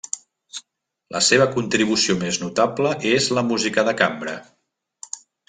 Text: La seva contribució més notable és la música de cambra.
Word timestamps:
La 1.15 1.19
seva 1.27 1.45
contribució 1.55 2.15
més 2.23 2.39
notable 2.45 2.95
és 3.11 3.29
la 3.39 3.45
música 3.51 3.85
de 3.91 3.95
cambra. 4.01 4.35